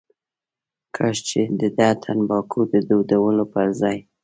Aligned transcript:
کاش 0.95 1.17
چې 1.27 1.41
دده 1.59 1.89
تنباکو 2.03 2.59
د 2.71 2.73
دودولو 2.89 3.45
پر 3.53 3.67
ځای. 3.81 3.97